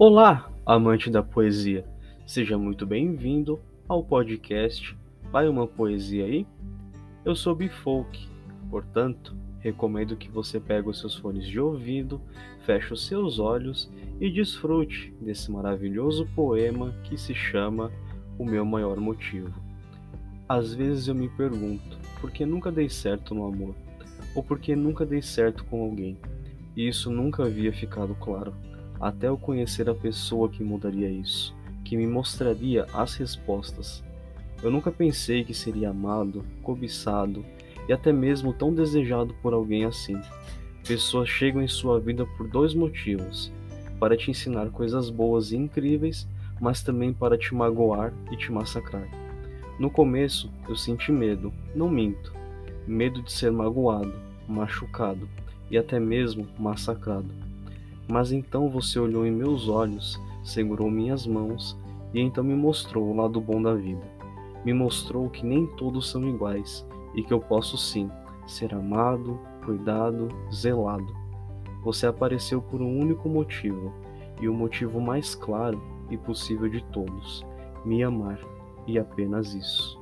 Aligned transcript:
Olá, 0.00 0.48
amante 0.64 1.10
da 1.10 1.24
poesia. 1.24 1.84
Seja 2.24 2.56
muito 2.56 2.86
bem-vindo 2.86 3.58
ao 3.88 4.00
podcast 4.00 4.96
Vai 5.32 5.48
uma 5.48 5.66
poesia 5.66 6.24
aí? 6.24 6.46
Eu 7.24 7.34
sou 7.34 7.52
Bifolk, 7.52 8.28
portanto, 8.70 9.34
recomendo 9.58 10.16
que 10.16 10.30
você 10.30 10.60
pegue 10.60 10.88
os 10.88 11.00
seus 11.00 11.16
fones 11.16 11.48
de 11.48 11.58
ouvido, 11.58 12.20
feche 12.60 12.92
os 12.92 13.08
seus 13.08 13.40
olhos 13.40 13.90
e 14.20 14.30
desfrute 14.30 15.12
desse 15.20 15.50
maravilhoso 15.50 16.28
poema 16.32 16.94
que 17.02 17.18
se 17.18 17.34
chama 17.34 17.90
O 18.38 18.44
Meu 18.44 18.64
Maior 18.64 19.00
Motivo. 19.00 19.52
Às 20.48 20.72
vezes 20.72 21.08
eu 21.08 21.14
me 21.16 21.28
pergunto 21.28 21.98
por 22.20 22.30
que 22.30 22.46
nunca 22.46 22.70
dei 22.70 22.88
certo 22.88 23.34
no 23.34 23.44
amor, 23.44 23.74
ou 24.32 24.44
por 24.44 24.60
que 24.60 24.76
nunca 24.76 25.04
dei 25.04 25.20
certo 25.20 25.64
com 25.64 25.82
alguém, 25.82 26.16
e 26.76 26.86
isso 26.86 27.10
nunca 27.10 27.42
havia 27.42 27.72
ficado 27.72 28.14
claro 28.14 28.54
até 29.00 29.28
eu 29.28 29.36
conhecer 29.36 29.88
a 29.88 29.94
pessoa 29.94 30.48
que 30.48 30.62
mudaria 30.62 31.08
isso, 31.08 31.54
que 31.84 31.96
me 31.96 32.06
mostraria 32.06 32.86
as 32.92 33.14
respostas. 33.14 34.02
Eu 34.62 34.70
nunca 34.70 34.90
pensei 34.90 35.44
que 35.44 35.54
seria 35.54 35.90
amado, 35.90 36.44
cobiçado 36.62 37.44
e 37.88 37.92
até 37.92 38.12
mesmo 38.12 38.52
tão 38.52 38.74
desejado 38.74 39.34
por 39.42 39.52
alguém 39.52 39.84
assim. 39.84 40.20
Pessoas 40.86 41.28
chegam 41.28 41.62
em 41.62 41.68
sua 41.68 42.00
vida 42.00 42.26
por 42.36 42.48
dois 42.48 42.74
motivos: 42.74 43.52
para 44.00 44.16
te 44.16 44.30
ensinar 44.30 44.70
coisas 44.70 45.10
boas 45.10 45.52
e 45.52 45.56
incríveis, 45.56 46.28
mas 46.60 46.82
também 46.82 47.12
para 47.12 47.38
te 47.38 47.54
magoar 47.54 48.12
e 48.32 48.36
te 48.36 48.50
massacrar. 48.50 49.08
No 49.78 49.90
começo, 49.90 50.50
eu 50.68 50.74
senti 50.74 51.12
medo, 51.12 51.52
não 51.74 51.88
minto. 51.88 52.34
Medo 52.86 53.22
de 53.22 53.30
ser 53.30 53.52
magoado, 53.52 54.12
machucado 54.48 55.28
e 55.70 55.78
até 55.78 56.00
mesmo 56.00 56.48
massacrado. 56.58 57.47
Mas 58.10 58.32
então 58.32 58.68
você 58.70 58.98
olhou 58.98 59.26
em 59.26 59.30
meus 59.30 59.68
olhos, 59.68 60.20
segurou 60.42 60.90
minhas 60.90 61.26
mãos 61.26 61.76
e 62.14 62.20
então 62.20 62.42
me 62.42 62.54
mostrou 62.54 63.04
o 63.04 63.16
lado 63.16 63.40
bom 63.40 63.60
da 63.60 63.74
vida. 63.74 64.02
Me 64.64 64.72
mostrou 64.72 65.28
que 65.28 65.44
nem 65.44 65.66
todos 65.66 66.10
são 66.10 66.26
iguais 66.26 66.86
e 67.14 67.22
que 67.22 67.32
eu 67.32 67.40
posso 67.40 67.76
sim 67.76 68.10
ser 68.46 68.74
amado, 68.74 69.38
cuidado, 69.64 70.28
zelado. 70.52 71.14
Você 71.84 72.06
apareceu 72.06 72.60
por 72.60 72.80
um 72.80 72.98
único 72.98 73.28
motivo, 73.28 73.92
e 74.40 74.48
o 74.48 74.54
motivo 74.54 75.00
mais 75.00 75.34
claro 75.34 75.80
e 76.10 76.16
possível 76.16 76.68
de 76.68 76.82
todos: 76.86 77.44
me 77.84 78.02
amar, 78.02 78.38
e 78.86 78.98
apenas 78.98 79.54
isso. 79.54 80.00